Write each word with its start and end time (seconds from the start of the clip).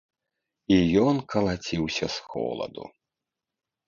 І 0.75 0.77
ён 1.09 1.19
калаціўся 1.33 2.05
з 2.15 2.25
холаду. 2.31 2.85